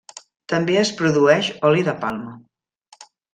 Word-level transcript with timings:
També 0.53 0.77
es 0.81 0.91
produeix 1.01 1.49
oli 1.71 1.85
de 1.91 1.95
palma. 2.07 2.35